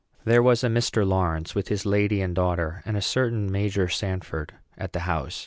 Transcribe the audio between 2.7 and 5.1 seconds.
and a certain Major Sanford, at the